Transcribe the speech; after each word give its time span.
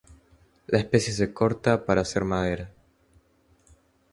La 0.65 0.79
especie 0.79 1.13
se 1.13 1.31
corta 1.31 1.85
para 1.85 2.01
hacer 2.01 2.23
madera. 2.25 2.71